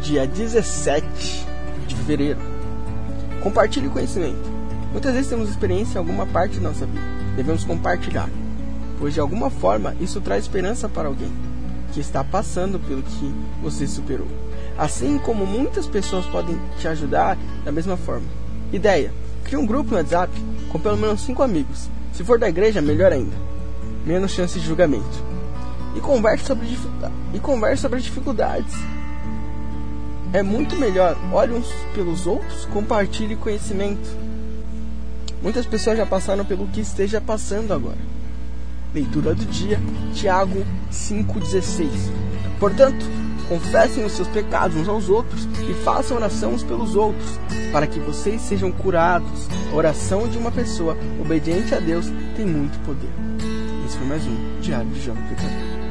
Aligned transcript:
dia 0.00 0.26
17 0.26 1.46
de 1.86 1.94
fevereiro. 1.94 2.38
Compartilhe 3.42 3.88
conhecimento. 3.88 4.48
Muitas 4.92 5.12
vezes 5.12 5.28
temos 5.28 5.50
experiência 5.50 5.96
em 5.96 5.98
alguma 5.98 6.26
parte 6.26 6.58
da 6.58 6.68
nossa 6.68 6.86
vida. 6.86 7.02
Devemos 7.36 7.64
compartilhar, 7.64 8.28
pois 8.98 9.14
de 9.14 9.20
alguma 9.20 9.50
forma 9.50 9.94
isso 10.00 10.20
traz 10.20 10.44
esperança 10.44 10.88
para 10.88 11.08
alguém 11.08 11.30
que 11.92 12.00
está 12.00 12.22
passando 12.22 12.78
pelo 12.78 13.02
que 13.02 13.34
você 13.62 13.86
superou. 13.86 14.26
Assim 14.76 15.18
como 15.18 15.44
muitas 15.44 15.86
pessoas 15.86 16.26
podem 16.26 16.58
te 16.78 16.86
ajudar 16.88 17.36
da 17.64 17.72
mesma 17.72 17.96
forma. 17.96 18.26
Ideia: 18.72 19.12
crie 19.44 19.56
um 19.56 19.66
grupo 19.66 19.90
no 19.90 19.96
WhatsApp 19.96 20.32
com 20.70 20.78
pelo 20.78 20.96
menos 20.96 21.20
5 21.22 21.42
amigos. 21.42 21.88
Se 22.12 22.24
for 22.24 22.38
da 22.38 22.48
igreja, 22.48 22.80
melhor 22.80 23.12
ainda. 23.12 23.36
Menos 24.06 24.32
chance 24.32 24.58
de 24.58 24.66
julgamento. 24.66 25.24
E 25.96 26.00
converse 26.00 26.44
sobre, 26.44 26.66
e 27.34 27.38
converse 27.40 27.82
sobre 27.82 28.00
dificuldades. 28.00 28.74
É 30.32 30.42
muito 30.42 30.76
melhor. 30.76 31.16
Olhe 31.32 31.54
uns 31.54 31.68
pelos 31.94 32.26
outros, 32.26 32.66
compartilhe 32.66 33.34
conhecimento. 33.34 34.08
Muitas 35.42 35.64
pessoas 35.64 35.96
já 35.96 36.04
passaram 36.04 36.44
pelo 36.44 36.66
que 36.66 36.80
esteja 36.80 37.20
passando 37.20 37.72
agora. 37.72 37.96
Leitura 38.94 39.34
do 39.34 39.44
dia, 39.46 39.80
Tiago 40.14 40.64
5,16. 40.92 41.88
Portanto, 42.58 43.06
confessem 43.48 44.04
os 44.04 44.12
seus 44.12 44.28
pecados 44.28 44.76
uns 44.76 44.88
aos 44.88 45.08
outros 45.08 45.48
e 45.68 45.74
façam 45.82 46.16
oração 46.16 46.52
uns 46.52 46.62
pelos 46.62 46.94
outros, 46.94 47.38
para 47.72 47.86
que 47.86 47.98
vocês 47.98 48.42
sejam 48.42 48.70
curados. 48.70 49.48
A 49.72 49.76
oração 49.76 50.28
de 50.28 50.36
uma 50.36 50.50
pessoa 50.50 50.96
obediente 51.20 51.74
a 51.74 51.80
Deus 51.80 52.06
tem 52.36 52.44
muito 52.44 52.78
poder. 52.84 53.10
Esse 53.86 53.96
foi 53.96 54.06
mais 54.06 54.26
um 54.26 54.60
Diário 54.60 54.90
de 54.90 55.02
Jovem 55.02 55.22
Pecador. 55.24 55.87